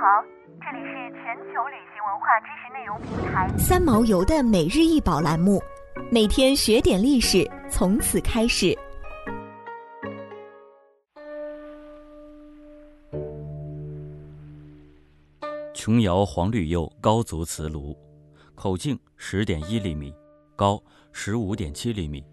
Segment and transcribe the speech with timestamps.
[0.00, 0.22] 好，
[0.60, 5.60] 这里是全球旅行文化知识内容平台三毛游的每日一宝栏目，
[6.08, 8.78] 每天学点历史，从此开始。
[15.74, 17.98] 琼瑶黄绿釉高足瓷炉，
[18.54, 20.14] 口径十点一厘米，
[20.54, 20.80] 高
[21.10, 22.24] 十五点七厘米，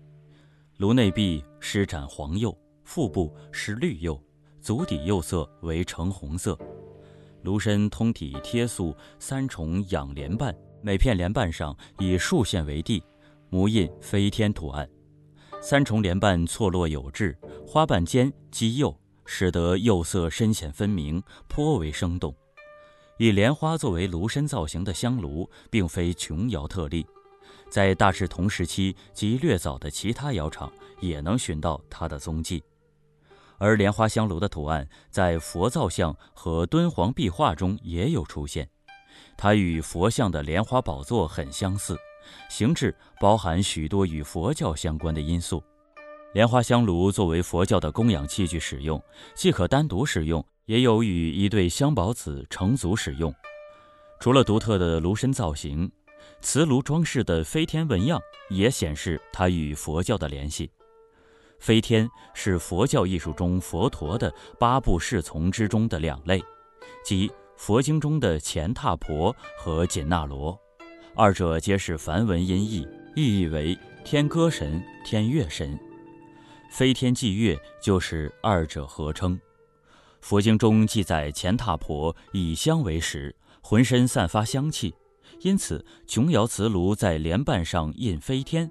[0.78, 4.22] 炉内壁施展黄釉，腹部是绿釉，
[4.62, 6.56] 足底釉色为橙红色。
[7.46, 13.04] 炉身通体贴塑三重仰莲瓣，每片莲瓣上以竖线为地，
[13.52, 14.90] 模印飞天图案。
[15.62, 22.36] 三重莲瓣错落有致，花瓣间积釉，使得釉色深浅分明，颇为生动。
[23.20, 27.06] 以莲花作为炉身造型的香炉，并非琼窑特例，
[27.70, 32.64] 在大致同时期及略早的其他窑厂也能寻到它的踪迹。
[33.58, 38.70] 而莲花香炉的图案在佛造像和敦煌壁画中也有出现，
[39.38, 41.98] 它与佛像的莲花宝座很相似，
[42.50, 45.64] 形制包含许多与佛教相关的因素。
[46.34, 49.02] 莲花香炉作为佛教的供养器具使用，
[49.34, 53.34] 既可单独使用，也有与一对香宝子成组使用。
[54.20, 55.90] 除了独特的炉身造型，
[56.42, 58.20] 瓷炉装饰的飞天纹样
[58.50, 60.70] 也显示它与佛教的联系。
[61.60, 66.44] 飞天是佛教艺术中佛陀的八部侍从之中的两类，
[67.04, 70.58] 即佛经中的乾闼婆和紧那罗，
[71.16, 75.80] 二者皆是梵文音译，意义为天歌神、天乐神。
[76.70, 79.40] 飞天祭月就是二者合称。
[80.20, 84.94] 佛经中记载，乾闼婆以香为食，浑身散发香气，
[85.42, 88.70] 因此琼瑶瓷炉在莲瓣上印飞天。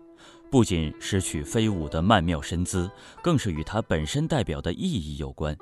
[0.54, 2.88] 不仅是取飞舞的曼妙身姿，
[3.20, 5.58] 更是与它本身代表的意义有关。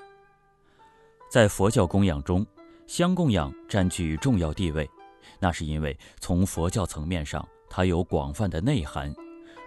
[1.31, 2.47] 在佛教供养中，
[2.87, 4.87] 香供养占据重要地位，
[5.39, 9.11] 那是因为从佛教层面上，它有广泛的内涵。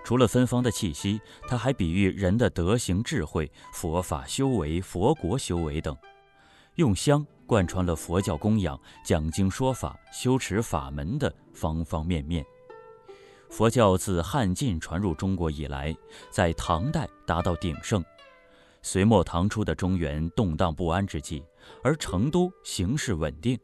[0.04, 5.98] 除了芬芳的气息，它还比喻人的德行智慧、佛法修为、佛国修为等，
[6.76, 12.46] 用香贯穿了佛教供养、讲经说法、修持法门的方方面面。
[13.50, 15.96] 佛教自汉晋传入中国以来，
[16.30, 18.04] 在唐代达到鼎盛。
[18.82, 21.44] 隋末唐初的中原动荡不安之际，
[21.84, 23.58] 而成都形势稳定，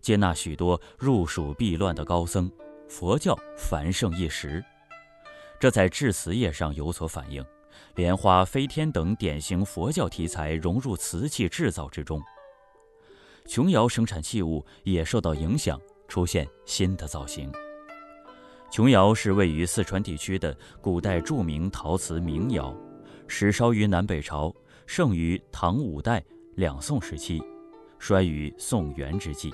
[0.00, 2.50] 接纳许多入蜀避乱的高僧，
[2.88, 4.62] 佛教繁盛一时。
[5.58, 7.44] 这在制瓷业上有所反映，
[7.94, 12.20] 莲花、飞天等典型佛教题材融入瓷器制造之中。
[13.46, 17.50] 琼瑶生产器物也受到影响，出现新的造型。
[18.70, 22.72] 琼窑是位于四川地区的古代著名陶瓷名窑，
[23.26, 24.54] 始烧于南北朝，
[24.86, 27.42] 盛于唐五代、两宋时期，
[27.98, 29.52] 衰于宋元之际。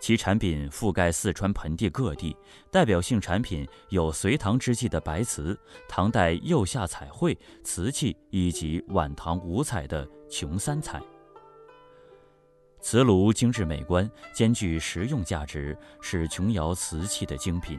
[0.00, 2.34] 其产品覆盖四川盆地各地，
[2.70, 11.02] 代表性产品有隋唐之际的白瓷、唐代釉下彩绘瓷器以及晚唐五彩的琼三彩。
[12.80, 17.78] 瓷炉精致美观，兼具实用价值，是琼窑瓷器的精品。